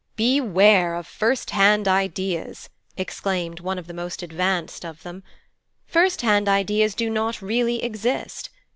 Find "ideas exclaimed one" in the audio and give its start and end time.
1.87-3.77